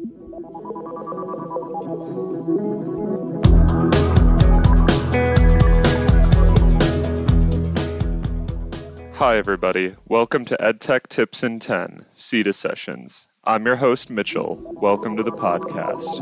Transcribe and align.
Hi, 0.00 0.04
everybody. 9.38 9.96
Welcome 10.06 10.44
to 10.44 10.56
EdTech 10.56 11.08
Tips 11.08 11.42
in 11.42 11.58
10, 11.58 12.06
SITA 12.14 12.52
Sessions. 12.52 13.26
I'm 13.42 13.66
your 13.66 13.74
host, 13.74 14.08
Mitchell. 14.08 14.56
Welcome 14.80 15.16
to 15.16 15.24
the 15.24 15.32
podcast. 15.32 16.20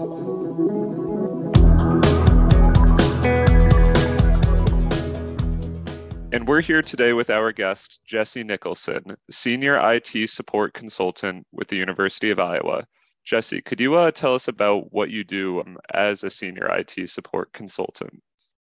And 6.33 6.49
we're 6.49 6.63
here 6.63 6.81
today 6.81 7.13
with 7.13 7.29
our 7.29 7.53
guest, 7.53 8.01
Jesse 8.07 8.43
Nicholson, 8.43 9.19
Senior 9.31 9.79
IT 9.93 10.31
Support 10.31 10.73
Consultant 10.73 11.47
with 11.53 11.69
the 11.69 11.77
University 11.77 12.31
of 12.31 12.39
Iowa. 12.39 12.87
Jesse, 13.27 13.61
could 13.61 13.81
you 13.81 13.95
uh, 13.95 14.13
tell 14.13 14.37
us 14.37 14.47
about 14.47 14.93
what 14.93 15.11
you 15.11 15.25
do 15.25 15.61
um, 15.61 15.77
as 15.93 16.23
a 16.23 16.31
Senior 16.31 16.71
IT 16.79 17.11
Support 17.11 17.53
Consultant? 17.53 18.23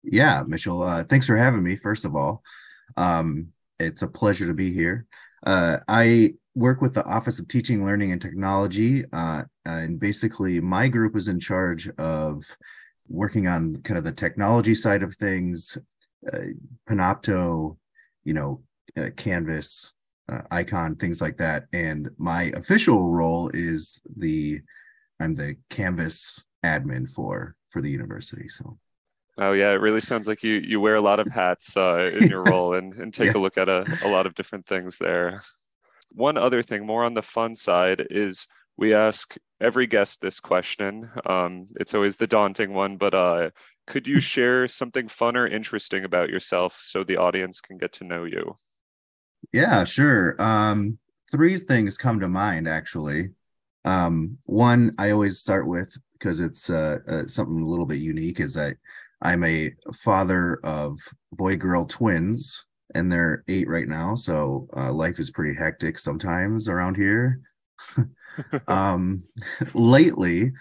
Yeah, 0.02 0.42
Mitchell, 0.44 0.82
uh, 0.82 1.04
thanks 1.04 1.26
for 1.26 1.36
having 1.36 1.62
me, 1.62 1.76
first 1.76 2.04
of 2.04 2.16
all. 2.16 2.42
Um, 2.96 3.48
it's 3.78 4.02
a 4.02 4.08
pleasure 4.08 4.48
to 4.48 4.54
be 4.54 4.72
here. 4.72 5.06
Uh, 5.46 5.78
I 5.86 6.34
work 6.56 6.80
with 6.80 6.94
the 6.94 7.04
Office 7.04 7.38
of 7.38 7.46
Teaching, 7.46 7.84
Learning, 7.84 8.10
and 8.10 8.20
Technology, 8.20 9.04
uh, 9.12 9.44
and 9.66 10.00
basically 10.00 10.60
my 10.60 10.88
group 10.88 11.16
is 11.16 11.28
in 11.28 11.38
charge 11.38 11.88
of 11.98 12.42
working 13.08 13.46
on 13.46 13.76
kind 13.82 13.98
of 13.98 14.04
the 14.04 14.12
technology 14.12 14.74
side 14.74 15.04
of 15.04 15.14
things, 15.14 15.78
uh, 16.32 16.38
Panopto, 16.88 17.76
you 18.24 18.34
know, 18.34 18.62
uh, 18.96 19.10
Canvas, 19.16 19.92
uh, 20.30 20.42
Icon, 20.50 20.96
things 20.96 21.20
like 21.20 21.36
that. 21.38 21.66
And 21.72 22.10
my 22.18 22.44
official 22.54 23.10
role 23.10 23.50
is 23.52 24.00
the 24.16 24.60
I'm 25.18 25.34
the 25.34 25.56
Canvas 25.68 26.44
admin 26.64 27.08
for 27.08 27.56
for 27.70 27.82
the 27.82 27.90
university. 27.90 28.48
So 28.48 28.78
Oh 29.38 29.52
yeah, 29.52 29.70
it 29.70 29.80
really 29.80 30.02
sounds 30.02 30.28
like 30.28 30.42
you 30.42 30.54
you 30.54 30.80
wear 30.80 30.96
a 30.96 31.00
lot 31.00 31.18
of 31.18 31.28
hats 31.28 31.76
uh, 31.76 32.10
in 32.14 32.28
your 32.28 32.42
role 32.52 32.74
and, 32.74 32.92
and 32.94 33.12
take 33.12 33.32
yeah. 33.32 33.38
a 33.38 33.40
look 33.40 33.56
at 33.56 33.68
a, 33.68 33.86
a 34.04 34.08
lot 34.08 34.26
of 34.26 34.34
different 34.34 34.66
things 34.66 34.98
there. 34.98 35.40
One 36.12 36.36
other 36.36 36.62
thing, 36.62 36.84
more 36.84 37.04
on 37.04 37.14
the 37.14 37.22
fun 37.22 37.56
side, 37.56 38.06
is 38.10 38.46
we 38.76 38.92
ask 38.92 39.36
every 39.60 39.86
guest 39.86 40.20
this 40.20 40.40
question. 40.40 41.08
Um, 41.24 41.68
it's 41.76 41.94
always 41.94 42.16
the 42.16 42.26
daunting 42.26 42.74
one, 42.74 42.96
but 42.98 43.14
uh, 43.14 43.50
could 43.86 44.06
you 44.06 44.20
share 44.34 44.68
something 44.68 45.08
fun 45.08 45.36
or 45.36 45.46
interesting 45.46 46.04
about 46.04 46.28
yourself 46.28 46.78
so 46.84 47.02
the 47.02 47.16
audience 47.16 47.60
can 47.60 47.78
get 47.78 47.92
to 47.94 48.04
know 48.04 48.24
you? 48.24 48.54
Yeah, 49.52 49.84
sure. 49.84 50.40
Um, 50.40 50.98
three 51.30 51.58
things 51.58 51.96
come 51.96 52.20
to 52.20 52.28
mind 52.28 52.68
actually. 52.68 53.30
Um, 53.84 54.38
one 54.44 54.94
I 54.98 55.10
always 55.10 55.40
start 55.40 55.66
with 55.66 55.94
because 56.14 56.40
it's 56.40 56.68
uh, 56.68 56.98
uh, 57.08 57.26
something 57.26 57.60
a 57.62 57.66
little 57.66 57.86
bit 57.86 57.98
unique 57.98 58.40
is 58.40 58.54
that 58.54 58.76
I'm 59.22 59.42
a 59.44 59.72
father 59.94 60.60
of 60.64 60.98
boy 61.32 61.56
girl 61.56 61.86
twins, 61.86 62.64
and 62.94 63.10
they're 63.10 63.42
eight 63.48 63.68
right 63.68 63.88
now. 63.88 64.14
So 64.14 64.68
uh, 64.76 64.92
life 64.92 65.18
is 65.18 65.30
pretty 65.30 65.56
hectic 65.58 65.98
sometimes 65.98 66.68
around 66.68 66.96
here. 66.96 67.40
um, 68.68 69.22
lately, 69.74 70.52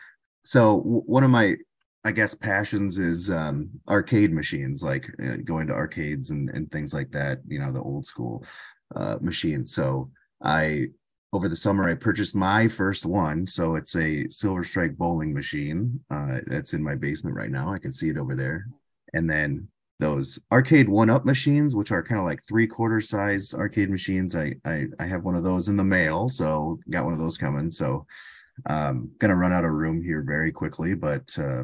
so 0.44 0.78
w- 0.80 1.04
one 1.06 1.24
of 1.24 1.30
my 1.32 1.56
I 2.04 2.12
guess 2.12 2.34
passions 2.34 2.98
is 2.98 3.30
um, 3.30 3.70
arcade 3.88 4.32
machines, 4.32 4.82
like 4.82 5.10
uh, 5.22 5.38
going 5.44 5.68
to 5.68 5.74
arcades 5.74 6.30
and, 6.30 6.50
and 6.50 6.72
things 6.72 6.94
like 6.94 7.12
that. 7.12 7.40
You 7.48 7.60
know, 7.60 7.72
the 7.72 7.82
old 7.82 8.06
school 8.06 8.46
uh, 8.96 9.18
machines. 9.22 9.74
So 9.74 10.10
I 10.42 10.88
over 11.32 11.48
the 11.48 11.56
summer 11.56 11.88
i 11.88 11.94
purchased 11.94 12.36
my 12.36 12.68
first 12.68 13.06
one 13.06 13.46
so 13.46 13.76
it's 13.76 13.96
a 13.96 14.28
silver 14.30 14.64
strike 14.64 14.98
bowling 14.98 15.34
machine 15.34 16.00
uh, 16.12 16.40
that's 16.48 16.74
in 16.74 16.84
my 16.84 16.96
basement 16.96 17.36
right 17.36 17.52
now 17.52 17.72
i 17.72 17.78
can 17.78 17.92
see 17.92 18.10
it 18.10 18.18
over 18.18 18.36
there 18.36 18.68
and 19.14 19.30
then 19.30 19.68
those 20.00 20.40
arcade 20.52 20.88
one 20.88 21.10
up 21.10 21.26
machines 21.26 21.76
which 21.76 21.92
are 21.92 22.02
kind 22.02 22.20
of 22.20 22.26
like 22.26 22.44
three 22.48 22.66
quarter 22.66 23.02
size 23.02 23.54
arcade 23.54 23.90
machines 23.90 24.36
I, 24.36 24.56
I 24.66 24.86
i 25.00 25.06
have 25.06 25.24
one 25.24 25.36
of 25.36 25.44
those 25.44 25.68
in 25.68 25.78
the 25.78 25.84
mail 25.84 26.30
so 26.30 26.80
got 26.90 27.04
one 27.04 27.14
of 27.14 27.20
those 27.20 27.38
coming 27.38 27.70
so 27.72 28.06
um 28.68 29.12
gonna 29.20 29.36
run 29.36 29.54
out 29.54 29.66
of 29.66 29.72
room 29.72 30.02
here 30.02 30.24
very 30.26 30.52
quickly 30.52 30.94
but 30.94 31.38
uh, 31.38 31.64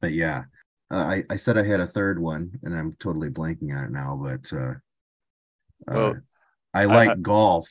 but 0.00 0.12
yeah 0.12 0.44
uh, 0.90 0.96
i 0.96 1.24
i 1.30 1.36
said 1.36 1.58
i 1.58 1.64
had 1.64 1.80
a 1.80 1.86
third 1.86 2.20
one 2.20 2.50
and 2.62 2.76
i'm 2.76 2.96
totally 2.98 3.28
blanking 3.28 3.76
on 3.76 3.84
it 3.84 3.90
now 3.90 4.18
but 4.22 4.52
uh, 4.56 4.74
well, 5.86 6.10
uh, 6.10 6.14
i 6.74 6.84
like 6.84 7.10
I 7.10 7.14
golf. 7.16 7.68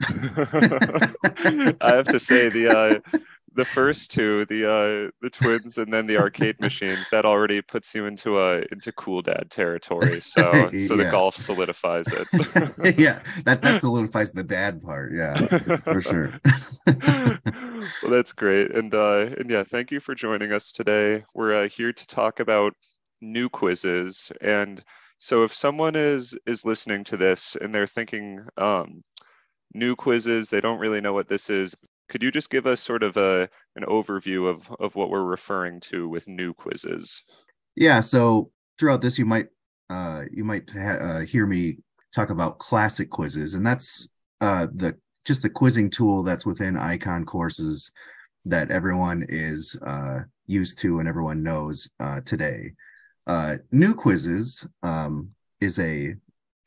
I 0.02 1.74
have 1.80 2.06
to 2.06 2.20
say 2.20 2.48
the 2.48 3.02
uh, 3.12 3.18
the 3.58 3.64
first 3.64 4.12
two, 4.12 4.44
the 4.44 4.64
uh, 4.64 5.10
the 5.20 5.30
twins, 5.30 5.78
and 5.78 5.92
then 5.92 6.06
the 6.06 6.16
arcade 6.16 6.58
machines, 6.60 7.10
that 7.10 7.26
already 7.26 7.60
puts 7.60 7.92
you 7.92 8.06
into 8.06 8.38
a 8.38 8.62
into 8.70 8.92
cool 8.92 9.20
dad 9.20 9.50
territory. 9.50 10.20
So 10.28 10.68
so 10.86 10.96
the 10.96 11.08
golf 11.10 11.34
solidifies 11.36 12.06
it. 12.12 12.28
yeah, 12.98 13.20
that 13.44 13.60
that 13.62 13.80
solidifies 13.80 14.30
the 14.30 14.44
dad 14.44 14.80
part. 14.82 15.12
Yeah, 15.12 15.34
for 15.78 16.00
sure. 16.00 16.40
well, 16.86 18.10
that's 18.10 18.32
great, 18.32 18.70
and 18.70 18.94
uh, 18.94 19.30
and 19.38 19.50
yeah, 19.50 19.64
thank 19.64 19.90
you 19.90 19.98
for 19.98 20.14
joining 20.14 20.52
us 20.52 20.70
today. 20.70 21.24
We're 21.34 21.64
uh, 21.64 21.68
here 21.68 21.92
to 21.92 22.06
talk 22.06 22.40
about 22.40 22.74
new 23.20 23.48
quizzes 23.48 24.32
and. 24.40 24.82
So 25.20 25.42
if 25.42 25.52
someone 25.52 25.96
is 25.96 26.38
is 26.46 26.64
listening 26.64 27.02
to 27.04 27.16
this 27.16 27.56
and 27.60 27.74
they're 27.74 27.88
thinking, 27.88 28.46
um, 28.56 29.02
new 29.74 29.96
quizzes. 29.96 30.48
They 30.48 30.60
don't 30.60 30.78
really 30.78 31.00
know 31.00 31.12
what 31.12 31.28
this 31.28 31.50
is. 31.50 31.74
Could 32.08 32.22
you 32.22 32.30
just 32.30 32.50
give 32.50 32.66
us 32.66 32.80
sort 32.80 33.02
of 33.02 33.16
a 33.16 33.48
an 33.76 33.84
overview 33.84 34.48
of 34.48 34.70
of 34.80 34.94
what 34.94 35.10
we're 35.10 35.24
referring 35.24 35.80
to 35.80 36.08
with 36.08 36.28
new 36.28 36.54
quizzes? 36.54 37.22
Yeah. 37.76 38.00
So 38.00 38.50
throughout 38.78 39.02
this, 39.02 39.18
you 39.18 39.26
might 39.26 39.48
uh, 39.90 40.24
you 40.32 40.44
might 40.44 40.70
ha- 40.70 40.98
uh, 41.00 41.20
hear 41.20 41.46
me 41.46 41.78
talk 42.14 42.30
about 42.30 42.58
classic 42.58 43.10
quizzes, 43.10 43.54
and 43.54 43.66
that's 43.66 44.08
uh, 44.40 44.66
the 44.74 44.96
just 45.24 45.42
the 45.42 45.50
quizzing 45.50 45.90
tool 45.90 46.22
that's 46.22 46.46
within 46.46 46.76
Icon 46.76 47.24
courses 47.24 47.92
that 48.46 48.70
everyone 48.70 49.26
is 49.28 49.76
uh, 49.86 50.20
used 50.46 50.78
to 50.78 51.00
and 51.00 51.08
everyone 51.08 51.42
knows 51.42 51.88
uh, 52.00 52.20
today. 52.24 52.72
Uh, 53.26 53.56
new 53.70 53.94
quizzes 53.94 54.66
um, 54.82 55.28
is 55.60 55.78
a 55.78 56.14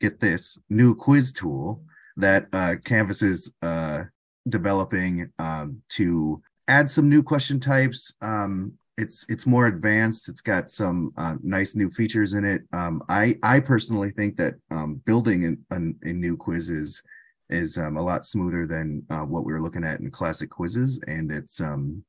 get 0.00 0.20
this 0.20 0.58
new 0.70 0.94
quiz 0.94 1.32
tool 1.32 1.82
that 2.16 2.46
uh, 2.52 2.74
Canvas 2.84 3.22
is 3.22 3.52
uh, 3.62 4.04
developing 4.48 5.30
um, 5.38 5.82
to 5.90 6.42
add 6.68 6.88
some 6.90 7.08
new 7.08 7.22
question 7.22 7.60
types. 7.60 8.12
Um, 8.20 8.74
it's 8.98 9.24
it's 9.28 9.46
more 9.46 9.66
advanced. 9.66 10.28
It's 10.28 10.42
got 10.42 10.70
some 10.70 11.12
uh, 11.16 11.36
nice 11.42 11.74
new 11.74 11.88
features 11.88 12.34
in 12.34 12.44
it. 12.44 12.62
Um, 12.72 13.02
I 13.08 13.36
I 13.42 13.60
personally 13.60 14.10
think 14.10 14.36
that 14.36 14.54
um, 14.70 15.00
building 15.06 15.58
a, 15.70 15.76
a, 15.76 16.12
new 16.12 16.36
quiz 16.36 16.68
is 16.70 17.02
is 17.48 17.78
um, 17.78 17.96
a 17.96 18.02
lot 18.02 18.26
smoother 18.26 18.66
than 18.66 19.04
uh, 19.10 19.20
what 19.20 19.44
we 19.44 19.52
were 19.52 19.62
looking 19.62 19.84
at 19.84 20.00
in 20.00 20.10
classic 20.10 20.50
quizzes, 20.50 21.00
and 21.06 21.32
it's 21.32 21.60
um, 21.60 22.04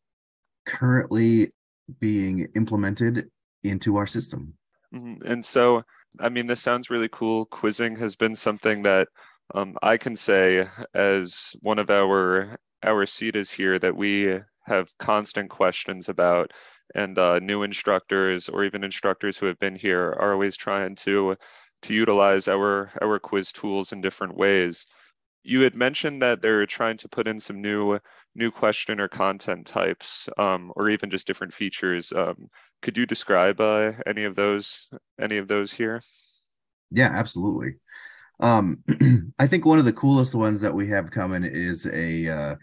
currently 0.66 1.52
being 2.00 2.48
implemented 2.56 3.30
into 3.64 3.98
our 3.98 4.08
system. 4.08 4.54
Mm-hmm. 4.94 5.26
And 5.26 5.44
so, 5.44 5.84
I 6.20 6.30
mean, 6.30 6.48
this 6.48 6.62
sounds 6.62 6.90
really 6.90 7.10
cool. 7.10 7.46
Quizzing 7.46 7.96
has 7.98 8.16
been 8.16 8.36
something 8.36 8.84
that 8.84 9.08
um, 9.54 9.76
I 9.81 9.98
can 9.98 10.16
say 10.16 10.68
as 10.94 11.56
one 11.62 11.80
of 11.80 11.90
our 11.90 12.58
our 12.84 13.06
SITAs 13.06 13.50
here 13.50 13.80
that 13.80 13.96
we 13.96 14.40
have 14.66 14.92
constant 15.00 15.50
questions 15.50 16.09
about, 16.09 16.52
and 16.96 17.18
uh, 17.18 17.40
new 17.40 17.64
instructors 17.64 18.50
or 18.50 18.64
even 18.66 18.84
instructors 18.84 19.38
who 19.38 19.46
have 19.46 19.59
been 19.59 19.76
here 19.76 20.09
are 20.09 20.34
always 20.34 20.58
trying 20.58 20.96
to 20.96 21.36
to 21.84 21.94
utilize 21.94 22.48
our 22.48 22.92
our 23.02 23.20
quiz 23.20 23.52
tools 23.52 23.92
in 23.92 24.02
different 24.02 24.36
ways. 24.36 24.86
You 25.44 25.62
had 25.62 25.75
mentioned 25.75 26.22
that 26.22 26.42
they're 26.42 26.66
trying 26.66 26.98
to 26.98 27.10
put 27.10 27.28
in 27.28 27.40
some 27.40 27.62
new 27.62 28.00
new 28.36 28.52
question 28.52 29.00
or 29.00 29.08
content 29.08 29.68
types, 29.68 30.30
um, 30.38 30.72
or 30.75 30.90
even 30.90 31.10
just 31.10 31.28
different 31.28 31.54
features. 31.54 32.12
Um, 32.13 32.50
could 32.81 32.98
you 32.98 33.06
describe 33.06 33.62
uh, 33.62 33.94
any 34.06 34.24
of 34.24 34.36
those 34.36 34.90
any 35.19 35.38
of 35.38 35.48
those 35.48 35.72
here? 35.72 36.01
Yeah, 36.92 37.10
absolutely. 37.12 37.75
Um, 38.39 38.83
I 39.39 39.47
think 39.47 39.65
one 39.65 39.80
of 39.80 39.85
the 39.85 39.94
coolest 39.94 40.35
ones 40.35 40.59
that 40.62 40.74
we 40.74 40.88
have 40.89 41.12
coming 41.12 41.44
is 41.44 41.85
a 41.88 42.27
uh, 42.27 42.56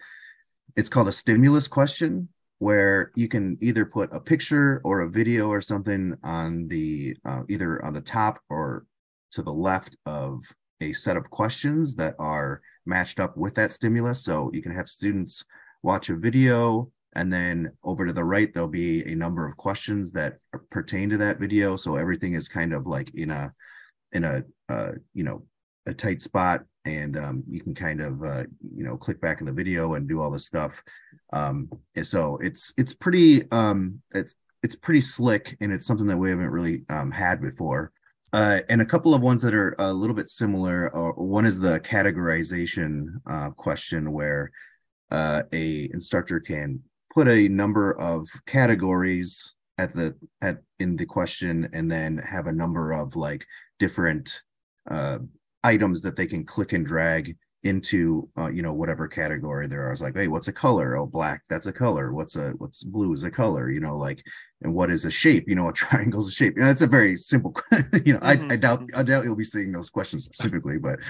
it's 0.76 0.88
called 0.88 1.08
a 1.08 1.12
stimulus 1.12 1.68
question 1.68 2.28
where 2.58 3.10
you 3.14 3.26
can 3.26 3.56
either 3.60 3.86
put 3.86 4.12
a 4.12 4.20
picture 4.20 4.82
or 4.84 5.00
a 5.00 5.10
video 5.10 5.48
or 5.48 5.60
something 5.60 6.14
on 6.22 6.68
the 6.68 7.16
uh, 7.24 7.42
either 7.48 7.82
on 7.84 7.92
the 7.92 8.00
top 8.00 8.38
or 8.50 8.84
to 9.32 9.42
the 9.42 9.52
left 9.52 9.96
of 10.06 10.42
a 10.80 10.92
set 10.92 11.16
of 11.16 11.30
questions 11.30 11.94
that 11.94 12.14
are 12.18 12.60
matched 12.86 13.20
up 13.20 13.36
with 13.36 13.54
that 13.54 13.72
stimulus. 13.72 14.24
So 14.24 14.50
you 14.52 14.62
can 14.62 14.74
have 14.74 14.88
students 14.88 15.44
watch 15.82 16.10
a 16.10 16.16
video 16.16 16.90
and 17.14 17.32
then 17.32 17.72
over 17.82 18.06
to 18.06 18.12
the 18.12 18.24
right 18.24 18.52
there'll 18.52 18.68
be 18.68 19.10
a 19.10 19.14
number 19.14 19.46
of 19.46 19.56
questions 19.56 20.12
that 20.12 20.38
pertain 20.70 21.10
to 21.10 21.18
that 21.18 21.38
video. 21.38 21.76
So 21.76 21.96
everything 21.96 22.34
is 22.34 22.48
kind 22.48 22.72
of 22.72 22.86
like 22.86 23.10
in 23.14 23.30
a 23.30 23.52
in 24.12 24.24
a 24.24 24.44
uh, 24.68 24.92
you 25.14 25.24
know 25.24 25.44
a 25.90 25.94
tight 25.94 26.22
spot 26.22 26.62
and 26.84 27.16
um, 27.16 27.44
you 27.48 27.60
can 27.60 27.74
kind 27.74 28.00
of 28.00 28.22
uh, 28.22 28.44
you 28.74 28.84
know 28.84 28.96
click 28.96 29.20
back 29.20 29.40
in 29.40 29.46
the 29.46 29.52
video 29.52 29.94
and 29.94 30.08
do 30.08 30.20
all 30.20 30.30
this 30.30 30.46
stuff. 30.46 30.82
Um, 31.32 31.70
and 31.94 32.06
so 32.06 32.38
it's 32.38 32.72
it's 32.76 32.94
pretty 32.94 33.50
um, 33.50 34.00
it's 34.12 34.34
it's 34.62 34.76
pretty 34.76 35.00
slick, 35.00 35.56
and 35.60 35.72
it's 35.72 35.86
something 35.86 36.06
that 36.06 36.16
we 36.16 36.30
haven't 36.30 36.50
really 36.50 36.82
um, 36.88 37.10
had 37.10 37.40
before. 37.40 37.92
Uh, 38.32 38.60
and 38.68 38.80
a 38.80 38.86
couple 38.86 39.12
of 39.12 39.22
ones 39.22 39.42
that 39.42 39.54
are 39.54 39.74
a 39.78 39.92
little 39.92 40.14
bit 40.14 40.28
similar. 40.28 40.94
Uh, 40.94 41.12
one 41.12 41.44
is 41.44 41.58
the 41.58 41.80
categorization 41.80 43.06
uh, 43.28 43.50
question, 43.50 44.12
where 44.12 44.50
uh, 45.10 45.42
a 45.52 45.90
instructor 45.92 46.40
can 46.40 46.80
put 47.12 47.28
a 47.28 47.48
number 47.48 47.98
of 47.98 48.28
categories 48.46 49.54
at 49.78 49.94
the 49.94 50.14
at 50.40 50.58
in 50.78 50.96
the 50.96 51.06
question, 51.06 51.68
and 51.72 51.90
then 51.90 52.18
have 52.18 52.46
a 52.46 52.52
number 52.52 52.92
of 52.92 53.16
like 53.16 53.44
different 53.78 54.42
uh, 54.90 55.18
items 55.64 56.02
that 56.02 56.16
they 56.16 56.26
can 56.26 56.44
click 56.44 56.72
and 56.72 56.86
drag 56.86 57.36
into 57.62 58.28
uh, 58.38 58.48
you 58.48 58.62
know 58.62 58.72
whatever 58.72 59.06
category 59.06 59.66
there 59.66 59.86
are. 59.86 59.92
It's 59.92 60.00
like, 60.00 60.16
hey, 60.16 60.28
what's 60.28 60.48
a 60.48 60.52
color? 60.52 60.96
Oh, 60.96 61.06
black, 61.06 61.42
that's 61.48 61.66
a 61.66 61.72
color. 61.72 62.12
What's 62.12 62.36
a 62.36 62.50
what's 62.52 62.82
blue 62.82 63.12
is 63.12 63.24
a 63.24 63.30
color. 63.30 63.70
You 63.70 63.80
know, 63.80 63.96
like, 63.96 64.22
and 64.62 64.74
what 64.74 64.90
is 64.90 65.04
a 65.04 65.10
shape? 65.10 65.48
You 65.48 65.54
know, 65.54 65.68
a 65.68 65.72
triangle's 65.72 66.28
a 66.28 66.32
shape. 66.32 66.54
You 66.56 66.62
know, 66.62 66.70
it's 66.70 66.82
a 66.82 66.86
very 66.86 67.16
simple. 67.16 67.54
you 68.04 68.14
know, 68.14 68.20
mm-hmm. 68.20 68.50
I, 68.50 68.54
I 68.54 68.56
doubt 68.56 68.88
I 68.96 69.02
doubt 69.02 69.24
you'll 69.24 69.36
be 69.36 69.44
seeing 69.44 69.72
those 69.72 69.90
questions 69.90 70.24
specifically, 70.32 70.78
but 70.78 71.00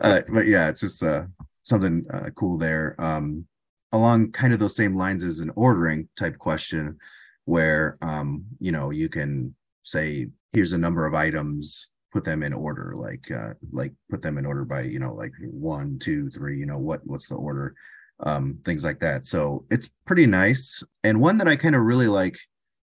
uh, 0.00 0.22
but 0.28 0.46
yeah, 0.46 0.68
it's 0.68 0.80
just 0.80 1.02
uh, 1.02 1.24
something 1.62 2.04
uh, 2.12 2.30
cool 2.34 2.58
there. 2.58 2.94
Um, 2.98 3.46
along 3.92 4.32
kind 4.32 4.52
of 4.52 4.58
those 4.58 4.76
same 4.76 4.94
lines 4.94 5.24
as 5.24 5.40
an 5.40 5.52
ordering 5.54 6.08
type 6.16 6.36
question, 6.36 6.98
where 7.46 7.96
um, 8.02 8.44
you 8.60 8.72
know 8.72 8.90
you 8.90 9.08
can 9.08 9.54
say, 9.82 10.28
here's 10.52 10.72
a 10.74 10.78
number 10.78 11.06
of 11.06 11.14
items 11.14 11.88
put 12.16 12.24
them 12.24 12.42
in 12.42 12.54
order 12.54 12.94
like 12.96 13.30
uh 13.30 13.52
like 13.72 13.92
put 14.08 14.22
them 14.22 14.38
in 14.38 14.46
order 14.46 14.64
by 14.64 14.80
you 14.80 14.98
know 14.98 15.12
like 15.12 15.34
one 15.42 15.98
two 15.98 16.30
three 16.30 16.58
you 16.58 16.64
know 16.64 16.78
what 16.78 17.06
what's 17.06 17.28
the 17.28 17.34
order? 17.34 17.74
Um 18.20 18.58
things 18.64 18.82
like 18.82 19.00
that. 19.00 19.26
So 19.26 19.66
it's 19.70 19.90
pretty 20.06 20.24
nice. 20.24 20.82
And 21.04 21.20
one 21.20 21.36
that 21.36 21.46
i 21.46 21.56
kind 21.56 21.74
of 21.74 21.82
really 21.82 22.08
like 22.08 22.38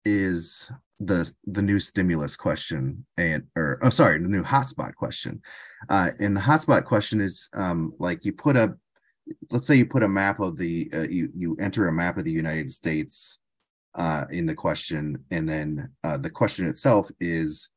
is 0.06 0.72
the 1.00 1.32
the 1.48 1.64
new 1.64 1.80
stimulus 1.80 2.36
question 2.36 3.08
and 3.18 3.42
or 3.56 3.80
oh 3.82 3.90
sorry 3.90 4.20
the 4.20 4.28
new 4.28 4.44
hotspot 4.44 4.94
question. 4.94 5.42
Uh 5.90 6.12
and 6.20 6.38
the 6.38 6.42
hotspot 6.42 6.86
question 6.86 7.20
is 7.20 7.50
um 7.56 7.94
like 7.98 8.24
you 8.24 8.34
put 8.34 8.56
a 8.56 8.76
let's 9.50 9.66
say 9.66 9.74
you 9.74 9.88
put 9.88 10.04
a 10.04 10.08
map 10.08 10.40
of 10.40 10.58
the 10.58 10.92
uh, 10.94 11.08
you 11.10 11.32
you 11.36 11.58
enter 11.60 11.88
a 11.88 11.92
map 11.92 12.20
of 12.20 12.24
the 12.24 12.32
united 12.32 12.72
states 12.72 13.40
uh 13.96 14.26
in 14.30 14.46
the 14.46 14.56
question 14.56 15.26
and 15.32 15.50
then 15.50 15.90
uh 16.06 16.18
the 16.18 16.30
question 16.30 16.68
itself 16.68 17.12
is 17.20 17.70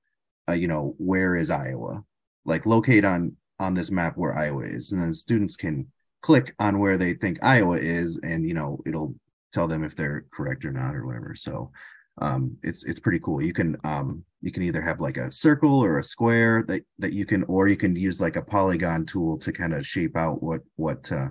uh, 0.50 0.54
you 0.54 0.68
know, 0.68 0.94
where 0.98 1.36
is 1.36 1.50
Iowa? 1.50 2.04
Like 2.44 2.66
locate 2.66 3.04
on 3.04 3.36
on 3.58 3.74
this 3.74 3.90
map 3.90 4.16
where 4.16 4.36
Iowa 4.36 4.64
is, 4.64 4.92
and 4.92 5.00
then 5.00 5.14
students 5.14 5.56
can 5.56 5.86
click 6.22 6.54
on 6.58 6.78
where 6.78 6.98
they 6.98 7.14
think 7.14 7.42
Iowa 7.42 7.78
is, 7.78 8.18
and 8.22 8.46
you 8.46 8.54
know, 8.54 8.80
it'll 8.86 9.14
tell 9.52 9.68
them 9.68 9.84
if 9.84 9.96
they're 9.96 10.26
correct 10.32 10.64
or 10.64 10.72
not 10.72 10.94
or 10.94 11.06
whatever. 11.06 11.34
So 11.34 11.70
um, 12.18 12.56
it's 12.62 12.84
it's 12.84 13.00
pretty 13.00 13.20
cool. 13.20 13.42
You 13.42 13.52
can 13.52 13.76
um, 13.84 14.24
you 14.40 14.52
can 14.52 14.62
either 14.62 14.82
have 14.82 15.00
like 15.00 15.16
a 15.16 15.32
circle 15.32 15.82
or 15.82 15.98
a 15.98 16.04
square 16.04 16.64
that 16.68 16.82
that 16.98 17.12
you 17.12 17.26
can, 17.26 17.44
or 17.44 17.68
you 17.68 17.76
can 17.76 17.96
use 17.96 18.20
like 18.20 18.36
a 18.36 18.42
polygon 18.42 19.06
tool 19.06 19.38
to 19.38 19.52
kind 19.52 19.74
of 19.74 19.86
shape 19.86 20.16
out 20.16 20.42
what 20.42 20.60
what 20.76 21.10
uh, 21.12 21.28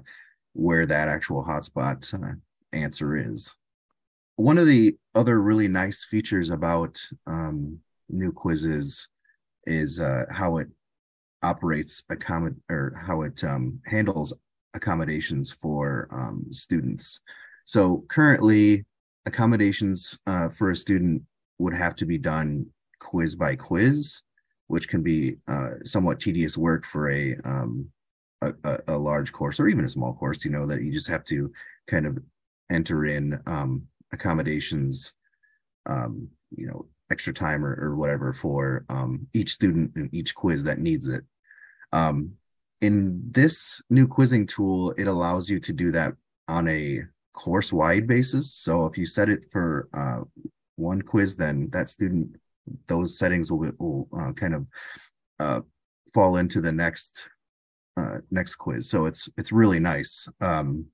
where 0.54 0.86
that 0.86 1.10
actual 1.10 1.44
hotspot 1.44 2.14
uh, 2.14 2.36
answer 2.74 3.16
is. 3.16 3.54
One 4.36 4.58
of 4.58 4.68
the 4.68 4.96
other 5.16 5.42
really 5.42 5.68
nice 5.68 6.06
features 6.06 6.50
about 6.50 7.00
um, 7.28 7.80
new 8.10 8.32
quizzes 8.32 9.08
is 9.66 10.00
uh, 10.00 10.26
how 10.32 10.58
it 10.58 10.68
operates 11.44 12.04
accommod 12.12 12.56
or 12.70 12.94
how 13.06 13.22
it 13.22 13.44
um, 13.44 13.80
handles 13.86 14.34
accommodations 14.74 15.52
for 15.52 16.08
um, 16.12 16.46
students. 16.52 17.22
So 17.66 18.04
currently, 18.10 18.86
accommodations 19.26 20.18
uh, 20.28 20.50
for 20.50 20.72
a 20.72 20.76
student 20.76 21.24
would 21.60 21.74
have 21.74 21.96
to 21.98 22.06
be 22.06 22.18
done 22.18 22.66
quiz 23.00 23.36
by 23.36 23.56
quiz, 23.56 24.22
which 24.68 24.88
can 24.88 25.02
be 25.04 25.38
uh, 25.48 25.72
somewhat 25.84 26.20
tedious 26.20 26.58
work 26.58 26.86
for 26.86 27.10
a, 27.12 27.36
um, 27.46 27.88
a, 28.42 28.54
a 28.88 28.98
large 28.98 29.32
course 29.32 29.60
or 29.60 29.68
even 29.68 29.86
a 29.86 29.90
small 29.90 30.14
course. 30.14 30.44
You 30.44 30.52
know 30.52 30.66
that 30.66 30.82
you 30.82 30.92
just 30.92 31.08
have 31.08 31.24
to 31.26 31.52
kind 31.88 32.06
of 32.06 32.18
enter 32.70 33.06
in 33.06 33.40
um, 33.46 33.84
accommodations, 34.14 35.14
um, 35.90 36.30
you 36.56 36.68
know, 36.68 36.86
extra 37.12 37.34
time 37.34 37.66
or, 37.66 37.76
or 37.82 37.96
whatever 37.96 38.32
for 38.34 38.86
um, 38.90 39.28
each 39.34 39.52
student 39.52 39.92
in 39.96 40.10
each 40.12 40.36
quiz 40.36 40.64
that 40.64 40.80
needs 40.80 41.08
it. 41.08 41.24
Um, 41.92 42.34
in 42.82 43.22
this 43.32 43.82
new 43.90 44.08
quizzing 44.08 44.48
tool, 44.48 44.92
it 44.92 45.08
allows 45.08 45.50
you 45.50 45.60
to 45.60 45.74
do 45.74 45.92
that 45.92 46.14
on 46.48 46.68
a 46.70 47.04
course 47.34 47.74
wide 47.74 48.08
basis. 48.08 48.54
So 48.54 48.86
if 48.86 48.98
you 48.98 49.06
set 49.06 49.30
it 49.30 49.46
for 49.52 49.90
uh, 49.94 50.24
one 50.76 51.02
quiz, 51.02 51.36
then 51.36 51.70
that 51.72 51.90
student, 51.90 52.36
those 52.88 53.18
settings 53.18 53.52
will, 53.52 53.72
will 53.80 54.08
uh, 54.18 54.32
kind 54.34 54.56
of 54.56 54.66
uh, 55.40 55.62
fall 56.14 56.38
into 56.38 56.62
the 56.62 56.72
next 56.72 57.28
uh, 57.98 58.20
next 58.32 58.56
quiz. 58.56 58.90
So 58.90 59.06
it's 59.06 59.28
it's 59.38 59.52
really 59.52 59.80
nice. 59.80 60.28
Um, 60.40 60.86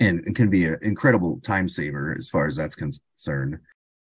and 0.00 0.26
it 0.26 0.34
can 0.34 0.50
be 0.50 0.66
an 0.66 0.78
incredible 0.82 1.40
time 1.40 1.68
saver 1.68 2.14
as 2.18 2.28
far 2.28 2.46
as 2.46 2.56
that's 2.56 2.76
concerned. 2.76 3.58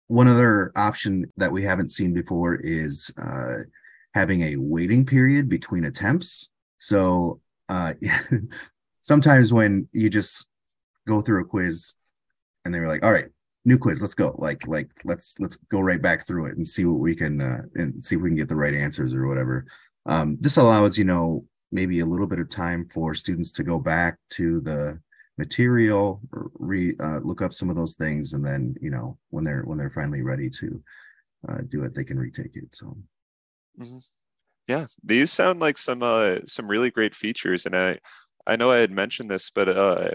One 0.08 0.28
other 0.28 0.72
option 0.76 1.32
that 1.38 1.52
we 1.52 1.64
haven't 1.64 1.90
seen 1.90 2.14
before 2.14 2.56
is 2.56 3.12
uh, 3.18 3.60
having 4.14 4.42
a 4.42 4.56
waiting 4.58 5.06
period 5.06 5.50
between 5.50 5.86
attempts. 5.86 6.50
So 6.78 7.42
uh, 7.70 7.94
sometimes 9.02 9.52
when 9.52 9.88
you 9.92 10.10
just 10.10 10.48
go 11.08 11.22
through 11.22 11.42
a 11.42 11.46
quiz 11.46 11.94
and 12.64 12.74
they're 12.74 12.88
like, 12.88 13.04
all 13.04 13.12
right, 13.12 13.30
new 13.66 13.78
quiz, 13.78 14.02
let's 14.02 14.14
go. 14.14 14.36
Like, 14.38 14.68
like 14.68 14.90
let's 15.04 15.36
let's 15.40 15.58
go 15.72 15.80
right 15.80 16.02
back 16.02 16.26
through 16.26 16.48
it 16.48 16.58
and 16.58 16.68
see 16.68 16.86
what 16.86 17.00
we 17.00 17.16
can 17.16 17.42
uh, 17.42 17.62
and 17.76 18.04
see 18.04 18.16
if 18.16 18.22
we 18.22 18.30
can 18.30 18.38
get 18.38 18.48
the 18.48 18.56
right 18.56 18.74
answers 18.74 19.14
or 19.14 19.28
whatever. 19.28 19.66
Um, 20.06 20.38
this 20.40 20.58
allows 20.58 20.98
you 20.98 21.06
know 21.06 21.46
maybe 21.72 22.00
a 22.00 22.06
little 22.06 22.28
bit 22.28 22.40
of 22.40 22.50
time 22.50 22.88
for 22.88 23.14
students 23.14 23.52
to 23.54 23.64
go 23.64 23.80
back 23.80 24.18
to 24.30 24.62
the 24.62 25.00
material 25.38 26.22
re 26.32 26.96
uh, 27.00 27.20
look 27.20 27.42
up 27.42 27.54
some 27.54 27.70
of 27.70 27.76
those 27.76 27.96
things 27.96 28.34
and 28.34 28.46
then 28.46 28.76
you 28.82 28.90
know 28.90 29.18
when 29.30 29.44
they're 29.44 29.64
when 29.64 29.78
they're 29.78 29.90
finally 29.90 30.22
ready 30.22 30.50
to 30.50 30.82
uh, 31.50 31.58
do 31.70 31.84
it 31.84 31.94
they 31.94 32.04
can 32.04 32.18
retake 32.18 32.56
it 32.56 32.74
so 32.74 32.98
mm-hmm. 33.80 33.98
yeah 34.68 34.86
these 35.04 35.32
sound 35.32 35.60
like 35.60 35.78
some 35.78 36.02
uh 36.02 36.38
some 36.48 36.68
really 36.68 36.90
great 36.90 37.14
features 37.14 37.66
and 37.66 37.76
i 37.76 37.98
i 38.48 38.56
know 38.56 38.72
i 38.72 38.78
had 38.78 38.92
mentioned 38.92 39.30
this 39.30 39.52
but 39.54 39.68
uh 39.68 40.12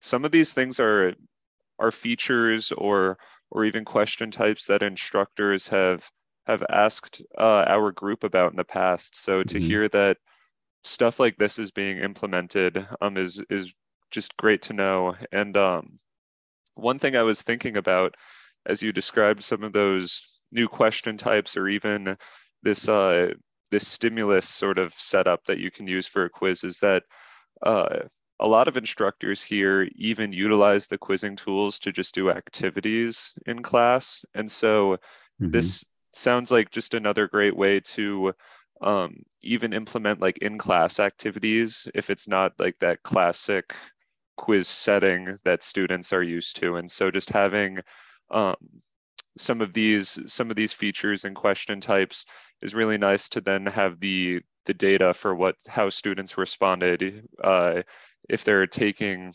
some 0.00 0.24
of 0.24 0.30
these 0.30 0.52
things 0.52 0.78
are 0.78 1.14
are 1.78 1.90
features 1.90 2.72
or 2.72 3.18
or 3.50 3.64
even 3.64 3.84
question 3.84 4.30
types 4.30 4.66
that 4.66 4.82
instructors 4.82 5.68
have 5.68 6.08
have 6.46 6.64
asked 6.70 7.22
uh, 7.38 7.64
our 7.68 7.92
group 7.92 8.24
about 8.24 8.50
in 8.50 8.56
the 8.56 8.64
past 8.64 9.16
so 9.16 9.42
to 9.42 9.58
mm-hmm. 9.58 9.66
hear 9.66 9.88
that 9.88 10.16
stuff 10.84 11.20
like 11.20 11.36
this 11.36 11.58
is 11.58 11.70
being 11.70 11.98
implemented 11.98 12.86
um, 13.00 13.16
is 13.16 13.42
is 13.50 13.72
just 14.12 14.36
great 14.36 14.62
to 14.62 14.72
know. 14.72 15.16
And 15.32 15.56
um, 15.56 15.98
one 16.74 16.98
thing 16.98 17.16
I 17.16 17.22
was 17.22 17.42
thinking 17.42 17.76
about 17.76 18.14
as 18.66 18.82
you 18.82 18.92
described 18.92 19.42
some 19.42 19.64
of 19.64 19.72
those 19.72 20.40
new 20.52 20.68
question 20.68 21.16
types 21.16 21.56
or 21.56 21.68
even 21.68 22.16
this 22.62 22.88
uh, 22.88 23.32
this 23.70 23.88
stimulus 23.88 24.48
sort 24.48 24.78
of 24.78 24.92
setup 24.94 25.44
that 25.46 25.58
you 25.58 25.70
can 25.70 25.86
use 25.86 26.06
for 26.06 26.24
a 26.24 26.30
quiz 26.30 26.62
is 26.62 26.78
that 26.80 27.02
uh, 27.62 28.00
a 28.38 28.46
lot 28.46 28.68
of 28.68 28.76
instructors 28.76 29.42
here 29.42 29.88
even 29.94 30.32
utilize 30.32 30.86
the 30.86 30.98
quizzing 30.98 31.36
tools 31.36 31.78
to 31.80 31.92
just 31.92 32.14
do 32.14 32.30
activities 32.30 33.32
in 33.46 33.62
class. 33.62 34.24
And 34.34 34.50
so 34.50 34.94
mm-hmm. 35.40 35.50
this 35.50 35.84
sounds 36.12 36.50
like 36.50 36.70
just 36.70 36.94
another 36.94 37.28
great 37.28 37.56
way 37.56 37.80
to 37.80 38.34
um, 38.82 39.22
even 39.42 39.72
implement 39.72 40.20
like 40.20 40.38
in 40.38 40.58
class 40.58 41.00
activities 41.00 41.88
if 41.94 42.10
it's 42.10 42.28
not 42.28 42.52
like 42.58 42.78
that 42.80 43.02
classic 43.02 43.74
quiz 44.36 44.68
setting 44.68 45.38
that 45.44 45.62
students 45.62 46.12
are 46.12 46.22
used 46.22 46.56
to. 46.56 46.76
And 46.76 46.90
so 46.90 47.10
just 47.10 47.30
having 47.30 47.80
um, 48.30 48.56
some 49.38 49.60
of 49.60 49.72
these 49.72 50.18
some 50.26 50.50
of 50.50 50.56
these 50.56 50.72
features 50.72 51.24
and 51.24 51.34
question 51.34 51.80
types 51.80 52.26
is 52.60 52.74
really 52.74 52.98
nice 52.98 53.28
to 53.30 53.40
then 53.40 53.66
have 53.66 53.98
the 54.00 54.40
the 54.66 54.74
data 54.74 55.14
for 55.14 55.34
what 55.34 55.56
how 55.68 55.88
students 55.88 56.38
responded 56.38 57.26
uh, 57.42 57.82
if 58.28 58.44
they're 58.44 58.66
taking 58.66 59.32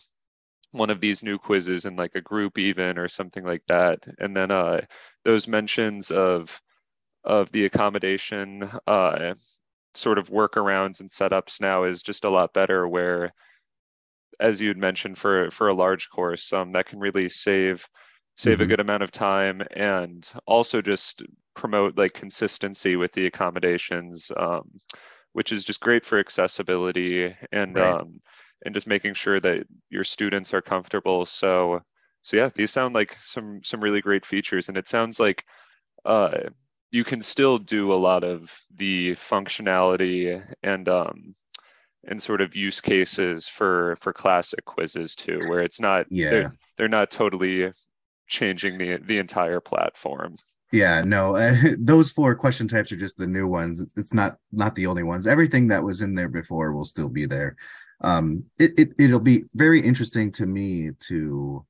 one 0.72 0.90
of 0.90 1.02
these 1.02 1.24
new 1.24 1.38
quizzes 1.38 1.86
in 1.86 1.96
like 1.96 2.14
a 2.16 2.22
group 2.22 2.58
even 2.58 2.98
or 2.98 3.08
something 3.08 3.44
like 3.44 3.64
that 3.68 4.06
and 4.20 4.36
then 4.36 4.52
uh, 4.52 4.82
those 5.26 5.48
mentions 5.48 6.12
of 6.12 6.62
of 7.24 7.52
the 7.52 7.66
accommodation 7.66 8.70
uh, 8.86 9.34
sort 9.94 10.18
of 10.18 10.30
workarounds 10.30 11.00
and 11.02 11.10
setups 11.10 11.60
now 11.60 11.84
is 11.84 12.04
just 12.04 12.24
a 12.24 12.30
lot 12.30 12.54
better 12.54 12.88
where 12.88 13.34
as 14.40 14.62
you 14.62 14.68
had 14.70 14.78
mentioned, 14.78 15.18
for 15.18 15.52
for 15.52 15.68
a 15.70 15.74
large 15.74 16.10
course, 16.10 16.54
um, 16.54 16.72
that 16.74 16.86
can 16.88 17.00
really 17.00 17.30
save 17.30 17.88
save 18.36 18.56
mm-hmm. 18.56 18.64
a 18.64 18.68
good 18.68 18.80
amount 18.80 19.04
of 19.04 19.12
time 19.12 19.62
and 19.72 20.30
also 20.46 20.82
just 20.82 21.24
promote 21.56 21.98
like 21.98 22.14
consistency 22.14 22.96
with 22.96 23.12
the 23.14 23.26
accommodations. 23.26 24.32
Um, 24.36 24.70
which 25.38 25.52
is 25.52 25.64
just 25.64 25.82
great 25.82 26.04
for 26.04 26.18
accessibility 26.18 27.32
and 27.52 27.76
Right. 27.76 27.94
um, 27.94 28.20
and 28.66 28.74
just 28.74 28.88
making 28.88 29.14
sure 29.14 29.40
that 29.40 29.68
your 29.88 30.04
students 30.04 30.52
are 30.52 30.64
comfortable. 30.64 31.28
So 31.28 31.82
so 32.24 32.38
yeah, 32.38 32.50
these 32.56 32.72
sound 32.72 32.96
like 32.96 33.16
some 33.22 33.62
some 33.64 33.80
really 33.80 34.02
great 34.02 34.26
features, 34.26 34.68
and 34.68 34.78
it 34.78 34.88
sounds 34.88 35.20
like 35.20 35.46
uh, 36.06 36.50
you 36.92 37.04
can 37.04 37.22
still 37.22 37.60
do 37.60 37.94
a 37.94 38.02
lot 38.08 38.24
of 38.24 38.52
the 38.76 39.12
functionality 39.12 40.44
and 40.64 40.90
um, 40.90 41.34
and 42.08 42.22
sort 42.22 42.42
of 42.42 42.56
use 42.56 42.82
cases 42.82 43.48
for 43.48 43.96
for 43.98 44.14
classic 44.14 44.66
quizzes 44.66 45.16
too, 45.16 45.46
where 45.48 45.62
it's 45.62 45.80
not 45.80 46.06
Yeah. 46.10 46.30
they're, 46.30 46.52
they're 46.78 46.88
not 46.88 47.12
totally 47.12 47.72
changing 48.28 48.78
the 48.78 48.98
the 48.98 49.18
entire 49.20 49.60
platform. 49.60 50.36
Yeah, 50.72 51.02
no, 51.02 51.36
uh, 51.36 51.56
those 51.80 52.12
four 52.12 52.36
question 52.36 52.68
types 52.68 52.92
are 52.92 52.98
just 52.98 53.18
the 53.18 53.28
new 53.28 53.48
ones. 53.48 53.80
It's, 53.82 53.94
it's 53.98 54.14
not 54.14 54.38
not 54.52 54.76
the 54.76 54.88
only 54.88 55.04
ones. 55.04 55.28
Everything 55.28 55.68
that 55.70 55.84
was 55.84 56.02
in 56.02 56.16
there 56.16 56.30
before 56.30 56.74
will 56.74 56.86
still 56.86 57.10
be 57.10 57.26
there. 57.26 57.56
Um, 58.02 58.44
it, 58.60 58.72
it 58.78 58.90
it'll 59.00 59.20
be 59.20 59.46
very 59.56 59.82
interesting 59.82 60.32
to 60.34 60.46
me 60.46 60.92
to 61.08 61.66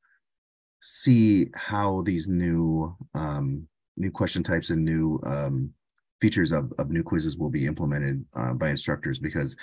see 0.81 1.47
how 1.55 2.01
these 2.03 2.27
new 2.27 2.95
um 3.13 3.67
new 3.97 4.11
question 4.11 4.43
types 4.43 4.69
and 4.69 4.85
new 4.85 5.19
um 5.25 5.73
features 6.21 6.51
of 6.51 6.71
of 6.77 6.89
new 6.89 7.03
quizzes 7.03 7.37
will 7.37 7.49
be 7.49 7.65
implemented 7.65 8.23
uh, 8.35 8.53
by 8.53 8.69
instructors 8.69 9.19
because 9.19 9.55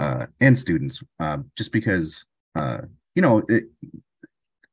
uh 0.00 0.26
and 0.40 0.58
students 0.58 1.02
uh, 1.20 1.38
just 1.56 1.72
because 1.72 2.24
uh 2.54 2.80
you 3.14 3.22
know 3.22 3.42
it, 3.48 3.64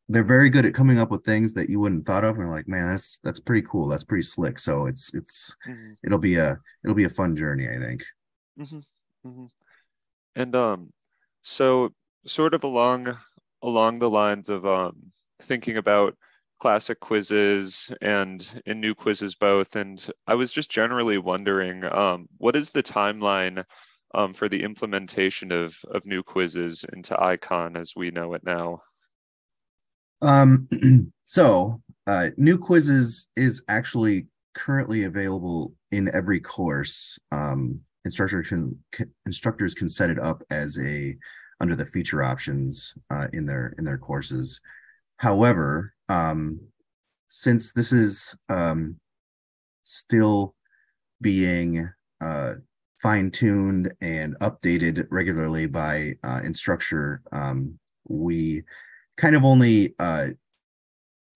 they're 0.09 0.23
very 0.23 0.49
good 0.49 0.65
at 0.65 0.73
coming 0.73 0.99
up 0.99 1.11
with 1.11 1.23
things 1.23 1.53
that 1.53 1.69
you 1.69 1.79
wouldn't 1.79 2.05
thought 2.05 2.23
of 2.23 2.37
and 2.39 2.49
like 2.49 2.67
man 2.67 2.91
that's 2.91 3.19
that's 3.23 3.39
pretty 3.39 3.65
cool. 3.69 3.87
That's 3.87 4.03
pretty 4.05 4.23
slick. 4.23 4.57
So 4.59 4.85
it's 4.87 5.13
it's 5.13 5.55
Mhm, 5.65 5.97
it'll 6.03 6.19
be 6.19 6.35
a 6.35 6.57
it'll 6.83 6.95
be 6.95 7.03
a 7.03 7.09
fun 7.09 7.35
journey 7.35 7.67
i 7.67 7.77
think. 7.77 8.03
Mhm, 8.57 8.85
mhm. 9.25 9.49
And 10.35 10.55
um, 10.55 10.93
so 11.41 11.93
sort 12.25 12.53
of 12.53 12.63
along 12.63 13.17
along 13.63 13.99
the 13.99 14.09
lines 14.09 14.49
of 14.49 14.65
um, 14.65 15.11
thinking 15.43 15.77
about 15.77 16.15
classic 16.59 16.99
quizzes 16.99 17.91
and 18.01 18.61
and 18.65 18.81
new 18.81 18.95
quizzes 18.95 19.35
both, 19.35 19.75
and 19.75 20.09
I 20.27 20.35
was 20.35 20.53
just 20.53 20.71
generally 20.71 21.17
wondering, 21.17 21.83
um, 21.85 22.27
what 22.37 22.55
is 22.55 22.69
the 22.71 22.83
timeline 22.83 23.63
um, 24.13 24.33
for 24.33 24.49
the 24.49 24.63
implementation 24.63 25.51
of 25.51 25.77
of 25.91 26.05
new 26.05 26.23
quizzes 26.23 26.85
into 26.93 27.21
Icon 27.21 27.75
as 27.77 27.93
we 27.95 28.11
know 28.11 28.33
it 28.33 28.43
now? 28.43 28.81
um 30.21 30.67
so 31.23 31.81
uh 32.07 32.29
new 32.37 32.57
quizzes 32.57 33.29
is 33.35 33.61
actually 33.67 34.27
currently 34.53 35.03
available 35.03 35.73
in 35.91 36.13
every 36.13 36.39
course 36.39 37.19
um 37.31 37.79
instructors 38.05 38.47
can, 38.47 38.77
can 38.91 39.11
instructors 39.25 39.73
can 39.73 39.89
set 39.89 40.09
it 40.09 40.19
up 40.19 40.41
as 40.49 40.77
a 40.79 41.15
under 41.59 41.75
the 41.75 41.85
feature 41.85 42.23
options 42.23 42.93
uh 43.09 43.27
in 43.33 43.45
their 43.45 43.75
in 43.77 43.83
their 43.83 43.97
courses 43.97 44.59
however 45.17 45.93
um 46.09 46.59
since 47.27 47.73
this 47.73 47.91
is 47.91 48.35
um 48.49 48.95
still 49.83 50.55
being 51.21 51.89
uh 52.21 52.53
fine-tuned 53.01 53.93
and 54.01 54.37
updated 54.39 55.05
regularly 55.09 55.65
by 55.65 56.15
uh 56.23 56.41
Instructure 56.41 57.19
um 57.31 57.77
we 58.07 58.63
kind 59.17 59.35
of 59.35 59.43
only 59.43 59.95
uh 59.99 60.27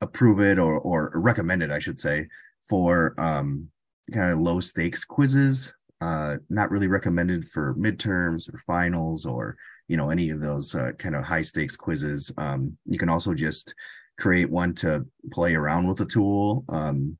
approve 0.01 0.39
it 0.39 0.57
or 0.57 0.79
or 0.79 1.11
recommend 1.15 1.61
it 1.61 1.69
i 1.71 1.77
should 1.77 1.99
say 1.99 2.27
for 2.67 3.13
um 3.19 3.67
kind 4.11 4.31
of 4.31 4.39
low 4.39 4.59
stakes 4.59 5.05
quizzes 5.05 5.73
uh 6.01 6.37
not 6.49 6.71
really 6.71 6.87
recommended 6.87 7.45
for 7.45 7.75
midterms 7.75 8.51
or 8.51 8.57
finals 8.59 9.25
or 9.25 9.55
you 9.87 9.97
know 9.97 10.09
any 10.09 10.29
of 10.29 10.39
those 10.39 10.73
uh, 10.73 10.93
kind 10.97 11.15
of 11.15 11.23
high 11.25 11.41
stakes 11.41 11.75
quizzes. 11.75 12.31
Um 12.37 12.77
you 12.85 12.97
can 12.97 13.09
also 13.09 13.33
just 13.33 13.75
create 14.17 14.49
one 14.49 14.73
to 14.75 15.05
play 15.31 15.53
around 15.53 15.85
with 15.87 15.97
the 15.97 16.05
tool 16.05 16.63
um 16.69 17.17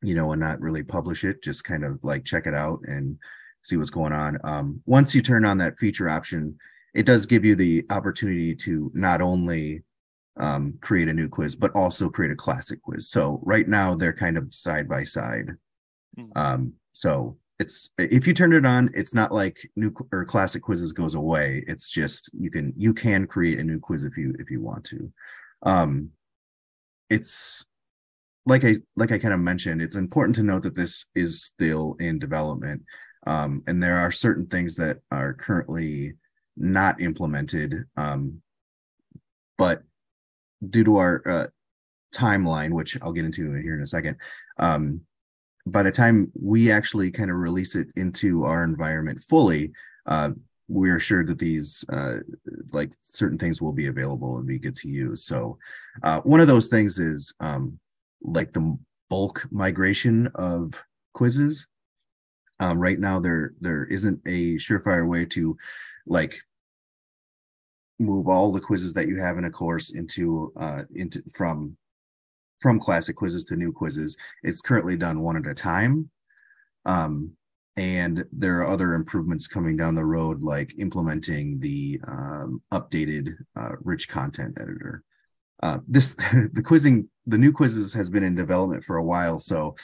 you 0.00 0.14
know 0.14 0.30
and 0.30 0.40
not 0.40 0.60
really 0.60 0.82
publish 0.82 1.24
it 1.24 1.42
just 1.42 1.64
kind 1.64 1.84
of 1.84 1.98
like 2.04 2.24
check 2.24 2.46
it 2.46 2.54
out 2.54 2.80
and 2.86 3.18
see 3.64 3.76
what's 3.76 3.90
going 3.90 4.12
on 4.12 4.38
um 4.44 4.80
once 4.86 5.14
you 5.14 5.22
turn 5.22 5.44
on 5.44 5.58
that 5.58 5.78
feature 5.78 6.08
option 6.08 6.56
it 6.94 7.06
does 7.06 7.26
give 7.26 7.44
you 7.44 7.56
the 7.56 7.84
opportunity 7.90 8.54
to 8.54 8.90
not 8.94 9.20
only 9.20 9.82
um, 10.36 10.78
create 10.80 11.08
a 11.08 11.14
new 11.14 11.28
quiz, 11.28 11.54
but 11.54 11.74
also 11.74 12.08
create 12.08 12.32
a 12.32 12.36
classic 12.36 12.82
quiz. 12.82 13.08
So 13.08 13.40
right 13.44 13.68
now 13.68 13.94
they're 13.94 14.12
kind 14.12 14.36
of 14.36 14.52
side 14.52 14.88
by 14.88 15.04
side. 15.04 15.50
Mhm. 16.18 16.36
Um, 16.36 16.72
so 16.92 17.38
it's 17.58 17.90
if 17.98 18.26
you 18.26 18.34
turn 18.34 18.52
it 18.52 18.66
on, 18.66 18.90
it's 18.94 19.14
not 19.14 19.32
like 19.32 19.70
new 19.76 19.94
or 20.12 20.24
classic 20.24 20.62
quizzes 20.62 20.92
goes 20.92 21.14
away. 21.14 21.64
It's 21.66 21.90
just 21.90 22.30
you 22.34 22.50
can 22.50 22.72
you 22.76 22.94
can 22.94 23.26
create 23.26 23.58
a 23.58 23.64
new 23.64 23.78
quiz 23.78 24.04
if 24.04 24.16
you 24.16 24.34
if 24.38 24.50
you 24.50 24.60
want 24.60 24.84
to. 24.86 25.12
Um, 25.62 26.10
it's 27.10 27.64
like 28.46 28.64
I 28.64 28.74
like 28.96 29.12
I 29.12 29.18
kind 29.18 29.34
of 29.34 29.40
mentioned, 29.40 29.82
it's 29.82 29.96
important 29.96 30.36
to 30.36 30.42
note 30.42 30.62
that 30.64 30.74
this 30.74 31.06
is 31.14 31.44
still 31.44 31.96
in 32.00 32.18
development. 32.18 32.82
Um, 33.26 33.62
and 33.66 33.82
there 33.82 33.98
are 33.98 34.10
certain 34.12 34.46
things 34.46 34.76
that 34.76 34.98
are 35.10 35.32
currently 35.32 36.14
not 36.56 37.00
implemented. 37.00 37.84
Um, 37.96 38.42
but 39.56 39.82
due 40.68 40.84
to 40.84 40.96
our 40.96 41.22
uh, 41.28 41.46
timeline, 42.14 42.72
which 42.72 42.96
I'll 43.02 43.12
get 43.12 43.24
into 43.24 43.52
here 43.54 43.74
in 43.74 43.82
a 43.82 43.86
second, 43.86 44.16
um, 44.58 45.00
by 45.66 45.82
the 45.82 45.92
time 45.92 46.30
we 46.40 46.70
actually 46.70 47.10
kind 47.10 47.30
of 47.30 47.36
release 47.36 47.74
it 47.74 47.88
into 47.96 48.44
our 48.44 48.64
environment 48.64 49.20
fully, 49.20 49.72
uh, 50.06 50.30
we're 50.68 51.00
sure 51.00 51.24
that 51.24 51.38
these 51.38 51.84
uh, 51.90 52.16
like 52.72 52.92
certain 53.02 53.38
things 53.38 53.60
will 53.60 53.72
be 53.72 53.86
available 53.86 54.38
and 54.38 54.46
be 54.46 54.58
good 54.58 54.76
to 54.76 54.88
use. 54.88 55.24
So 55.24 55.58
uh, 56.02 56.20
one 56.22 56.40
of 56.40 56.46
those 56.46 56.68
things 56.68 56.98
is 56.98 57.34
um, 57.40 57.78
like 58.22 58.52
the 58.52 58.78
bulk 59.10 59.46
migration 59.50 60.28
of 60.34 60.82
quizzes. 61.12 61.66
Um, 62.64 62.78
right 62.78 62.98
now, 62.98 63.20
there 63.20 63.52
there 63.60 63.84
isn't 63.84 64.20
a 64.24 64.56
surefire 64.56 65.06
way 65.06 65.26
to 65.26 65.54
like 66.06 66.40
move 67.98 68.26
all 68.26 68.52
the 68.52 68.60
quizzes 68.60 68.94
that 68.94 69.06
you 69.06 69.20
have 69.20 69.36
in 69.36 69.44
a 69.44 69.50
course 69.50 69.90
into 69.90 70.50
uh 70.58 70.82
into 70.94 71.22
from 71.34 71.76
from 72.60 72.80
classic 72.80 73.16
quizzes 73.16 73.44
to 73.44 73.56
new 73.56 73.70
quizzes. 73.70 74.16
It's 74.42 74.62
currently 74.62 74.96
done 74.96 75.20
one 75.20 75.36
at 75.36 75.46
a 75.46 75.54
time. 75.54 76.08
Um 76.86 77.32
and 77.76 78.24
there 78.32 78.60
are 78.60 78.68
other 78.68 78.94
improvements 78.94 79.46
coming 79.46 79.76
down 79.76 79.94
the 79.94 80.04
road 80.04 80.40
like 80.40 80.72
implementing 80.78 81.58
the 81.58 82.00
um, 82.06 82.62
updated 82.72 83.34
uh, 83.56 83.72
rich 83.82 84.08
content 84.08 84.56
editor. 84.60 85.02
Uh, 85.62 85.80
this 85.86 86.14
the 86.52 86.62
quizzing 86.64 87.10
the 87.26 87.36
new 87.36 87.52
quizzes 87.52 87.92
has 87.92 88.08
been 88.08 88.24
in 88.24 88.34
development 88.34 88.84
for 88.84 88.96
a 88.96 89.04
while 89.04 89.38
so 89.38 89.74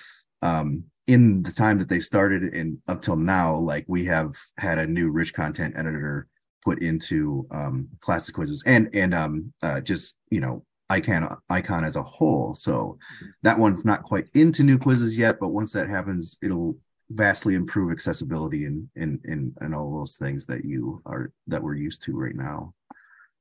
um 0.40 0.84
in 1.10 1.42
the 1.42 1.50
time 1.50 1.76
that 1.78 1.88
they 1.88 1.98
started 2.00 2.42
and 2.54 2.78
up 2.86 3.02
till 3.02 3.16
now 3.16 3.54
like 3.56 3.84
we 3.88 4.04
have 4.04 4.32
had 4.58 4.78
a 4.78 4.86
new 4.86 5.10
rich 5.10 5.32
content 5.34 5.74
editor 5.76 6.28
put 6.64 6.80
into 6.82 7.46
um 7.50 7.88
classic 8.00 8.34
quizzes 8.34 8.62
and 8.66 8.88
and 8.94 9.12
um 9.12 9.52
uh 9.62 9.80
just 9.80 10.16
you 10.30 10.40
know 10.40 10.64
icon 10.88 11.36
icon 11.48 11.84
as 11.84 11.96
a 11.96 12.02
whole 12.02 12.54
so 12.54 12.96
that 13.42 13.58
one's 13.58 13.84
not 13.84 14.04
quite 14.04 14.26
into 14.34 14.62
new 14.62 14.78
quizzes 14.78 15.18
yet 15.18 15.38
but 15.40 15.48
once 15.48 15.72
that 15.72 15.88
happens 15.88 16.36
it'll 16.42 16.76
vastly 17.10 17.54
improve 17.54 17.90
accessibility 17.90 18.66
and 18.66 18.88
and 18.94 19.18
and, 19.24 19.52
and 19.60 19.74
all 19.74 19.92
those 19.98 20.16
things 20.16 20.46
that 20.46 20.64
you 20.64 21.02
are 21.06 21.32
that 21.48 21.62
we're 21.62 21.74
used 21.88 22.02
to 22.02 22.16
right 22.16 22.36
now 22.36 22.72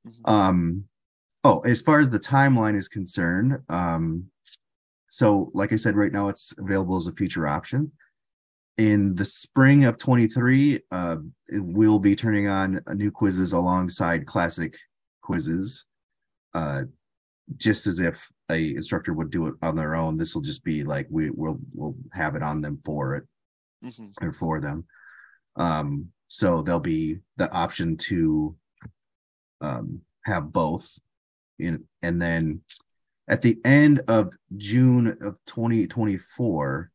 Mhm. 0.08 0.28
um 0.38 0.84
oh 1.44 1.60
as 1.60 1.82
far 1.82 1.98
as 2.00 2.08
the 2.08 2.18
timeline 2.36 2.74
is 2.74 2.88
concerned 2.88 3.58
um 3.68 4.24
so 5.10 5.50
like 5.52 5.72
i 5.72 5.76
said 5.76 5.96
right 5.96 6.12
now 6.12 6.28
it's 6.28 6.54
available 6.56 6.96
as 6.96 7.06
a 7.06 7.12
feature 7.12 7.46
option. 7.46 7.92
In 8.78 9.14
the 9.14 9.26
spring 9.26 9.84
of 9.84 9.98
23 9.98 10.80
uh 10.90 11.16
it 11.48 11.62
will 11.62 11.98
be 11.98 12.16
turning 12.16 12.46
on 12.48 12.80
new 12.94 13.10
quizzes 13.10 13.52
alongside 13.52 14.24
classic 14.24 14.74
quizzes 15.20 15.84
uh 16.54 16.84
just 17.56 17.86
as 17.86 17.98
if 17.98 18.30
a 18.50 18.74
instructor 18.76 19.12
would 19.12 19.30
do 19.30 19.46
it 19.48 19.54
on 19.60 19.74
their 19.76 19.94
own. 19.96 20.16
This 20.16 20.34
will 20.34 20.42
just 20.42 20.64
be 20.64 20.82
like 20.84 21.06
we 21.10 21.28
will 21.30 21.58
we'll 21.74 21.96
have 22.12 22.36
it 22.36 22.42
on 22.42 22.62
them 22.62 22.78
for 22.84 23.16
it 23.16 23.24
Mhm. 23.84 24.12
or 24.22 24.32
for 24.32 24.60
them. 24.60 24.86
Um 25.56 26.12
so 26.28 26.62
there'll 26.62 26.80
be 26.80 27.18
the 27.36 27.52
option 27.52 27.96
to 28.08 28.56
um 29.60 30.00
have 30.24 30.52
both 30.52 30.86
in 31.58 31.84
and 32.02 32.22
then 32.22 32.62
at 33.30 33.40
the 33.40 33.58
end 33.64 34.00
of 34.08 34.32
june 34.56 35.06
of 35.22 35.36
2024 35.46 36.90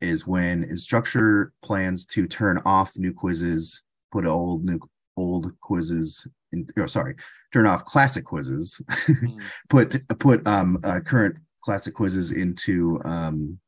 is 0.00 0.26
when 0.26 0.64
Instructure 0.64 1.50
plans 1.62 2.04
to 2.06 2.26
turn 2.26 2.58
off 2.64 2.96
new 2.96 3.12
quizzes 3.12 3.82
put 4.12 4.26
old 4.26 4.64
new 4.64 4.78
old 5.16 5.52
quizzes 5.60 6.26
in 6.52 6.66
oh, 6.78 6.86
sorry 6.86 7.16
turn 7.52 7.66
off 7.66 7.84
classic 7.84 8.24
quizzes 8.24 8.80
Mhm. 8.90 9.40
put 9.70 10.18
put 10.18 10.46
um 10.46 10.78
uh, 10.84 11.00
current 11.00 11.36
classic 11.64 11.94
quizzes 11.94 12.30
into 12.30 13.00
um 13.04 13.58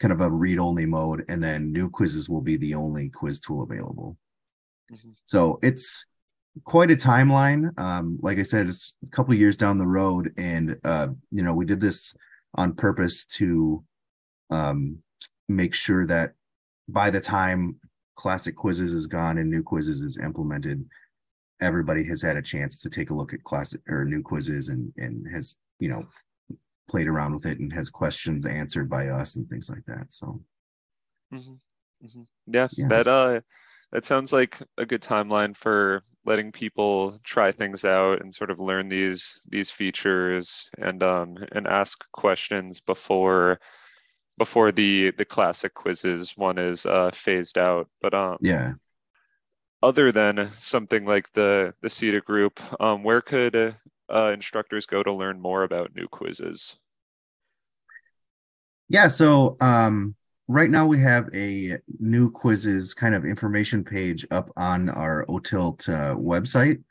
kind 0.00 0.12
of 0.12 0.20
a 0.20 0.30
read 0.30 0.58
only 0.58 0.86
mode 0.86 1.24
and 1.28 1.42
then 1.42 1.70
new 1.72 1.88
quizzes 1.88 2.28
will 2.28 2.40
be 2.40 2.56
the 2.56 2.74
only 2.74 3.08
quiz 3.08 3.40
tool 3.40 3.62
available 3.62 4.16
Mm-hmm. 4.92 5.10
So 5.24 5.58
it's 5.62 6.04
quite 6.64 6.90
a 6.90 6.96
timeline. 6.96 7.78
Um, 7.78 8.18
like 8.20 8.38
I 8.38 8.42
said, 8.42 8.66
it's 8.68 8.96
a 9.04 9.10
couple 9.10 9.34
years 9.34 9.56
down 9.56 9.78
the 9.78 9.86
road, 9.86 10.32
and 10.36 10.76
uh, 10.84 11.08
you 11.30 11.42
know, 11.42 11.54
we 11.54 11.64
did 11.64 11.80
this 11.80 12.14
on 12.54 12.74
purpose 12.74 13.24
to 13.24 13.82
um, 14.50 14.98
make 15.48 15.74
sure 15.74 16.06
that 16.06 16.32
by 16.88 17.10
the 17.10 17.20
time 17.20 17.76
classic 18.16 18.54
quizzes 18.54 18.92
is 18.92 19.06
gone 19.06 19.38
and 19.38 19.50
new 19.50 19.62
quizzes 19.62 20.02
is 20.02 20.18
implemented, 20.18 20.84
everybody 21.60 22.04
has 22.04 22.20
had 22.20 22.36
a 22.36 22.42
chance 22.42 22.78
to 22.78 22.90
take 22.90 23.10
a 23.10 23.14
look 23.14 23.32
at 23.32 23.44
classic 23.44 23.80
or 23.88 24.04
new 24.04 24.22
quizzes 24.22 24.68
and 24.68 24.92
and 24.96 25.26
has 25.32 25.56
you 25.78 25.88
know 25.88 26.04
played 26.88 27.06
around 27.06 27.32
with 27.32 27.46
it 27.46 27.58
and 27.58 27.72
has 27.72 27.88
questions 27.88 28.44
answered 28.44 28.90
by 28.90 29.08
us 29.08 29.36
and 29.36 29.48
things 29.48 29.70
like 29.70 29.84
that. 29.86 30.06
So, 30.10 30.42
mm-hmm. 31.32 31.54
Mm-hmm. 32.04 32.22
Yeah, 32.48 32.68
yeah, 32.72 32.88
that 32.88 33.06
uh, 33.06 33.40
that 33.92 34.06
sounds 34.06 34.32
like 34.32 34.58
a 34.78 34.86
good 34.86 35.02
timeline 35.02 35.54
for 35.54 36.02
letting 36.24 36.50
people 36.50 37.18
try 37.22 37.52
things 37.52 37.84
out 37.84 38.20
and 38.22 38.34
sort 38.34 38.50
of 38.50 38.58
learn 38.58 38.88
these 38.88 39.40
these 39.48 39.70
features 39.70 40.68
and 40.78 41.02
um 41.02 41.36
and 41.52 41.66
ask 41.66 42.10
questions 42.12 42.80
before 42.80 43.60
before 44.38 44.72
the 44.72 45.12
the 45.18 45.24
classic 45.24 45.74
quizzes 45.74 46.36
one 46.36 46.58
is 46.58 46.86
uh 46.86 47.10
phased 47.12 47.58
out. 47.58 47.88
But 48.00 48.14
um 48.14 48.38
yeah. 48.40 48.72
Other 49.82 50.12
than 50.12 50.48
something 50.58 51.04
like 51.04 51.32
the 51.32 51.74
the 51.80 51.90
SITA 51.90 52.20
group, 52.20 52.60
um, 52.80 53.02
where 53.02 53.20
could 53.20 53.56
uh, 53.56 54.30
instructors 54.32 54.86
go 54.86 55.02
to 55.02 55.12
learn 55.12 55.40
more 55.40 55.64
about 55.64 55.92
new 55.96 56.06
quizzes? 56.06 56.76
Yeah, 58.88 59.08
so 59.08 59.56
um, 59.60 60.14
right 60.48 60.70
now 60.70 60.86
we 60.86 60.98
have 61.00 61.28
a 61.34 61.78
new 61.98 62.30
quizzes 62.30 62.94
kind 62.94 63.14
of 63.14 63.24
information 63.24 63.82
page 63.84 64.26
up 64.30 64.50
on 64.56 64.88
our 64.90 65.26
OTILT 65.28 65.88
uh, 65.88 66.14
website. 66.16 66.82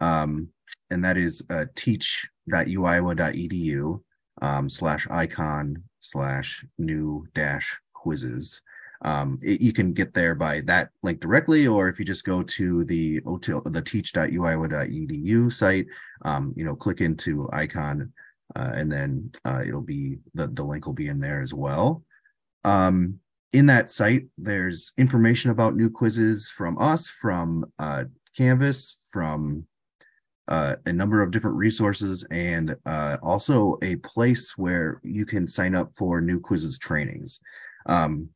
Um, 0.00 0.48
and 0.90 1.04
that 1.04 1.16
is 1.16 1.42
uh, 1.50 1.66
teach.uiowa.edu 1.74 4.00
um, 4.40 4.68
slash 4.68 5.06
icon 5.10 5.82
slash 6.00 6.64
new 6.78 7.26
dash 7.34 7.78
quizzes. 7.94 8.62
Um, 9.04 9.38
it, 9.42 9.60
you 9.60 9.72
can 9.72 9.92
get 9.92 10.14
there 10.14 10.34
by 10.34 10.60
that 10.62 10.90
link 11.02 11.20
directly, 11.20 11.66
or 11.66 11.88
if 11.88 11.98
you 11.98 12.04
just 12.04 12.24
go 12.24 12.42
to 12.42 12.84
the 12.84 13.20
OTIL, 13.22 13.72
the 13.72 13.82
teach.uiowa.edu 13.82 15.52
site, 15.52 15.86
um, 16.24 16.54
you 16.56 16.64
know, 16.64 16.76
click 16.76 17.00
into 17.00 17.48
icon, 17.52 18.12
uh, 18.54 18.70
and 18.74 18.92
then 18.92 19.30
uh, 19.44 19.62
it'll 19.66 19.80
be 19.80 20.18
the 20.34 20.46
the 20.48 20.62
link 20.62 20.86
will 20.86 20.92
be 20.92 21.08
in 21.08 21.18
there 21.18 21.40
as 21.40 21.52
well. 21.52 22.04
Um, 22.64 23.18
in 23.52 23.66
that 23.66 23.90
site, 23.90 24.26
there's 24.38 24.92
information 24.96 25.50
about 25.50 25.76
new 25.76 25.90
quizzes 25.90 26.48
from 26.48 26.78
us, 26.78 27.06
from 27.06 27.66
uh, 27.78 28.04
Canvas, 28.36 28.96
from 29.10 29.66
uh, 30.48 30.76
a 30.86 30.92
number 30.92 31.22
of 31.22 31.30
different 31.30 31.56
resources, 31.56 32.24
and 32.30 32.74
uh, 32.86 33.18
also 33.22 33.78
a 33.82 33.96
place 33.96 34.56
where 34.56 35.00
you 35.02 35.26
can 35.26 35.46
sign 35.46 35.74
up 35.74 35.92
for 35.96 36.20
new 36.20 36.40
quizzes 36.40 36.78
trainings. 36.78 37.40
Um, 37.86 38.30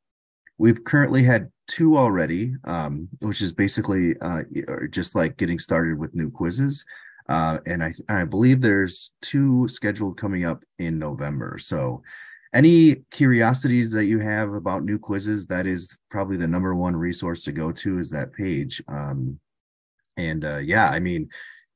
we've 0.58 0.84
currently 0.84 1.22
had 1.22 1.50
two 1.66 1.96
already, 1.96 2.54
um, 2.64 3.08
which 3.20 3.42
is 3.42 3.52
basically 3.52 4.14
uh, 4.20 4.42
just 4.90 5.14
like 5.14 5.36
getting 5.36 5.58
started 5.58 5.98
with 5.98 6.14
new 6.14 6.30
quizzes. 6.30 6.84
Uh, 7.28 7.58
and 7.66 7.82
I, 7.82 7.92
I 8.08 8.24
believe 8.24 8.60
there's 8.60 9.12
two 9.20 9.66
scheduled 9.66 10.16
coming 10.16 10.44
up 10.44 10.62
in 10.78 10.98
November. 10.98 11.58
So 11.58 12.02
any 12.56 12.96
curiosities 13.10 13.92
that 13.92 14.06
you 14.06 14.18
have 14.18 14.52
about 14.54 14.84
new 14.84 14.98
quizzes 14.98 15.46
that 15.46 15.66
is 15.66 15.98
probably 16.10 16.36
the 16.36 16.48
number 16.48 16.74
one 16.74 16.96
resource 16.96 17.42
to 17.44 17.52
go 17.52 17.70
to 17.70 17.98
is 17.98 18.10
that 18.10 18.32
page. 18.32 18.82
Um, 18.88 19.38
and 20.16 20.44
uh, 20.44 20.58
yeah 20.58 20.90
i 20.90 20.98
mean 20.98 21.28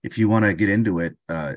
if 0.03 0.17
you 0.19 0.29
want 0.29 0.45
to 0.45 0.55
get 0.55 0.69
into 0.69 1.01
it 1.01 1.17
uh, 1.29 1.55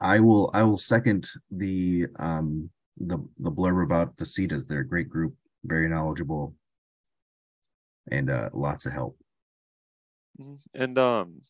i 0.00 0.20
will 0.20 0.50
i 0.54 0.62
will 0.62 0.78
second 0.78 1.28
the 1.50 2.06
um, 2.18 2.70
the 2.98 3.18
the 3.38 3.52
blurb 3.52 3.84
about 3.84 4.16
the 4.16 4.24
SITAs 4.24 4.66
they're 4.66 4.80
a 4.80 4.88
great 4.88 5.08
group 5.08 5.34
very 5.64 5.88
knowledgeable 5.88 6.54
and 8.10 8.30
uh, 8.30 8.50
lots 8.52 8.86
of 8.86 8.92
help. 8.92 9.18
Mm-hmm. 10.40 10.82
and 10.82 10.98
um 10.98 11.40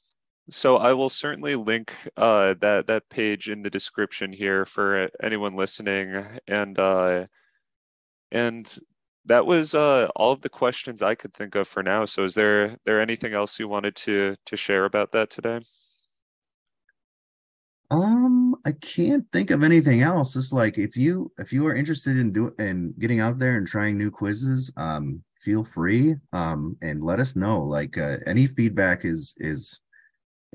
so 0.51 0.77
I 0.77 0.93
will 0.93 1.09
certainly 1.09 1.57
link 1.57 1.93
uh, 2.17 2.55
that 2.61 2.87
that 2.87 3.09
page 3.09 3.49
in 3.49 3.63
the 3.63 3.71
description 3.71 4.33
here 4.33 4.65
for 4.65 5.09
anyone 5.23 5.57
listening, 5.57 6.25
and 6.47 6.79
uh, 6.79 7.27
and 8.31 8.79
that 9.25 9.45
was 9.45 9.75
uh, 9.75 10.09
all 10.15 10.33
of 10.33 10.41
the 10.43 10.49
questions 10.49 11.03
I 11.03 11.17
could 11.17 11.35
think 11.35 11.57
of 11.57 11.67
for 11.67 11.83
now. 11.83 12.05
So 12.05 12.25
is 12.25 12.35
there 12.35 12.77
there 12.85 13.01
anything 13.01 13.35
else 13.35 13.59
you 13.59 13.69
wanted 13.69 13.97
to 13.97 14.37
to 14.47 14.57
share 14.57 14.85
about 14.85 15.13
that 15.13 15.31
today? 15.31 15.61
Um, 17.91 18.57
I 18.65 18.73
can't 18.73 19.25
think 19.33 19.51
of 19.51 19.63
anything 19.63 20.03
else. 20.03 20.35
It's 20.37 20.53
like 20.53 20.79
if 20.79 20.97
you 20.97 21.33
if 21.39 21.53
you 21.53 21.67
are 21.67 21.75
interested 21.75 22.17
in 22.19 22.33
doing 22.33 22.53
and 22.59 22.95
getting 22.99 23.21
out 23.21 23.39
there 23.39 23.57
and 23.57 23.67
trying 23.67 23.99
new 23.99 24.11
quizzes, 24.11 24.71
um, 24.77 25.23
feel 25.43 25.63
free 25.63 26.17
um 26.33 26.77
and 26.83 27.03
let 27.03 27.21
us 27.21 27.37
know. 27.37 27.61
Like 27.61 27.99
uh, 27.99 28.19
any 28.27 28.47
feedback 28.47 29.05
is 29.05 29.35
is 29.39 29.81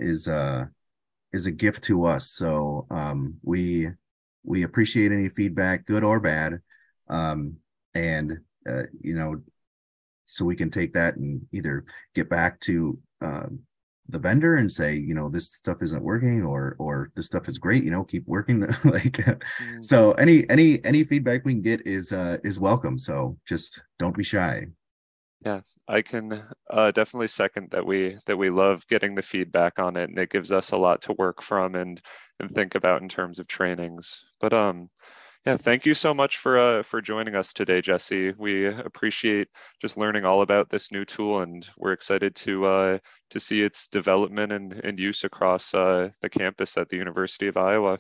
is 0.02 0.28
uh 0.28 0.66
is 1.34 1.46
a 1.46 1.52
gift 1.52 1.84
to 1.86 2.06
us. 2.06 2.32
So 2.32 2.86
um, 2.90 3.36
we 3.44 3.90
we 4.44 4.64
appreciate 4.64 5.12
any 5.12 5.30
feedback, 5.30 5.86
good 5.86 6.04
or 6.04 6.20
bad, 6.20 6.60
um, 7.08 7.58
and 7.94 8.40
uh, 8.68 8.84
you 9.00 9.16
know, 9.16 9.42
so 10.26 10.46
we 10.46 10.56
can 10.56 10.70
take 10.70 10.94
that 10.94 11.16
and 11.16 11.42
either 11.52 11.86
get 12.16 12.30
back 12.30 12.60
to 12.62 12.98
uh, 13.22 13.48
the 14.10 14.20
vendor 14.20 14.56
and 14.56 14.72
say, 14.72 14.96
you 14.96 15.14
know, 15.14 15.30
this 15.30 15.48
stuff 15.48 15.82
isn't 15.82 16.04
working, 16.04 16.44
or 16.44 16.76
or 16.80 17.12
this 17.16 17.28
stuff 17.28 17.48
is 17.48 17.58
great. 17.58 17.84
You 17.84 17.92
know, 17.92 18.04
keep 18.04 18.28
working. 18.28 18.62
like, 18.84 19.14
mm-hmm. 19.14 19.82
so 19.82 20.12
any 20.14 20.50
any 20.50 20.84
any 20.84 21.04
feedback 21.04 21.46
we 21.46 21.54
can 21.54 21.62
get 21.62 21.86
is 21.86 22.12
uh, 22.12 22.38
is 22.44 22.60
welcome. 22.60 22.98
So 22.98 23.38
just 23.46 23.82
don't 24.00 24.18
be 24.18 24.24
shy. 24.24 24.68
Yeah, 25.44 25.62
I 25.88 26.04
can 26.04 26.44
uh, 26.70 26.92
definitely 26.92 27.28
second 27.28 27.72
that 27.72 27.86
we 27.86 28.18
that 28.28 28.38
we 28.38 28.52
love 28.52 28.86
getting 28.88 29.16
the 29.16 29.24
feedback 29.24 29.80
on 29.80 29.98
it, 29.98 30.10
and 30.10 30.20
it 30.20 30.30
gives 30.30 30.52
us 30.52 30.72
a 30.72 30.78
lot 30.78 31.02
to 31.04 31.14
work 31.14 31.42
from 31.42 31.74
and 31.76 32.00
and 32.40 32.52
think 32.52 32.76
about 32.76 33.02
in 33.02 33.10
terms 33.10 33.40
of 33.40 33.48
trainings. 33.48 34.24
But 34.40 34.54
um, 34.54 34.90
yeah, 35.46 35.58
thank 35.58 35.88
you 35.88 35.96
so 35.96 36.14
much 36.14 36.38
for 36.38 36.60
uh, 36.60 36.84
for 36.84 37.02
joining 37.02 37.36
us 37.36 37.54
today, 37.54 37.82
Jesse. 37.82 38.34
We 38.38 38.68
appreciate 38.68 39.48
just 39.82 39.98
learning 39.98 40.26
all 40.26 40.44
about 40.44 40.70
this 40.70 40.92
new 40.92 41.06
tool, 41.06 41.42
and 41.42 41.68
we're 41.76 41.94
excited 41.94 42.36
to 42.36 42.66
uh, 42.66 42.98
to 43.32 43.40
see 43.40 43.64
its 43.64 43.88
development 43.88 44.52
and, 44.52 44.74
and 44.74 45.00
use 45.00 45.24
across 45.24 45.74
uh, 45.74 46.10
the 46.22 46.30
campus 46.30 46.78
at 46.78 46.90
the 46.90 46.98
University 46.98 47.48
of 47.48 47.58
Iowa. 47.58 47.98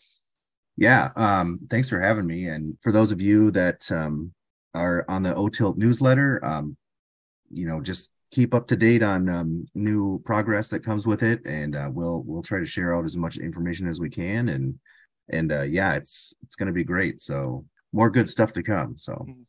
Yeah, 0.77 1.09
um, 1.15 1.59
thanks 1.71 1.89
for 1.89 1.99
having 1.99 2.27
me. 2.27 2.47
And 2.47 2.77
for 2.81 2.91
those 2.91 3.11
of 3.11 3.19
you 3.19 3.49
that 3.51 3.91
um, 3.91 4.31
are 4.75 5.03
on 5.07 5.23
the 5.23 5.33
OTILT 5.33 5.77
newsletter, 5.77 6.45
um, 6.45 6.77
you 7.51 7.67
know, 7.67 7.81
just 7.81 8.09
keep 8.31 8.53
up 8.53 8.67
to 8.67 8.75
date 8.75 9.03
on 9.03 9.29
um, 9.29 9.65
new 9.75 10.21
progress 10.25 10.69
that 10.69 10.85
comes 10.85 11.05
with 11.05 11.23
it, 11.23 11.41
and 11.45 11.75
uh, 11.75 11.89
we'll 11.91 12.23
we'll 12.25 12.41
try 12.41 12.59
to 12.59 12.65
share 12.65 12.95
out 12.95 13.05
as 13.05 13.17
much 13.17 13.37
information 13.37 13.87
as 13.87 13.99
we 13.99 14.09
can. 14.09 14.49
And 14.49 14.79
and 15.29 15.51
uh, 15.51 15.63
yeah, 15.63 15.95
it's 15.95 16.33
it's 16.43 16.55
going 16.55 16.67
to 16.67 16.73
be 16.73 16.83
great. 16.83 17.21
So 17.21 17.65
more 17.93 18.09
good 18.09 18.29
stuff 18.29 18.53
to 18.53 18.63
come. 18.63 18.97
So. 18.97 19.13
Mm-hmm. 19.13 19.41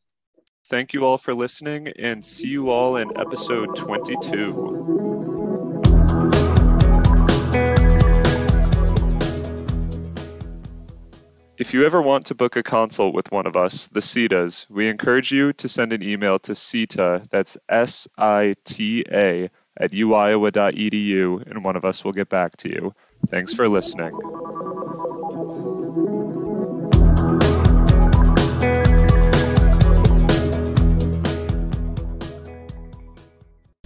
Thank 0.69 0.93
you 0.93 1.03
all 1.03 1.17
for 1.17 1.35
listening 1.35 1.89
and 1.99 2.23
see 2.23 2.47
you 2.47 2.69
all 2.69 2.95
in 2.95 3.11
episode 3.17 3.75
22. 3.75 4.92
If 11.63 11.73
you 11.73 11.85
ever 11.85 12.01
want 12.01 12.25
to 12.25 12.35
book 12.35 12.57
a 12.57 12.61
consult 12.61 13.15
with 13.15 13.31
one 13.31 13.47
of 13.47 13.55
us, 13.55 13.87
the 13.87 14.01
SITAs, 14.01 14.69
we 14.69 14.89
encourage 14.89 15.31
you 15.31 15.53
to 15.53 15.69
send 15.69 15.93
an 15.93 16.03
email 16.03 16.37
to 16.39 16.55
SITA, 16.55 17.29
that's 17.29 17.57
S 17.69 18.05
I 18.17 18.55
T 18.65 19.05
A, 19.09 19.49
at 19.77 19.91
uiowa.edu, 19.91 21.49
and 21.49 21.63
one 21.63 21.77
of 21.77 21.85
us 21.85 22.03
will 22.03 22.11
get 22.11 22.27
back 22.27 22.57
to 22.57 22.69
you. 22.69 22.93
Thanks 23.27 23.53
for 23.53 23.69
listening. 23.69 24.13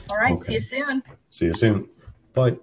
All 0.09 0.17
right, 0.17 0.33
okay. 0.33 0.45
see 0.45 0.53
you 0.53 0.59
soon. 0.61 1.03
See 1.29 1.45
you 1.45 1.53
soon. 1.53 1.89
Bye. 2.33 2.57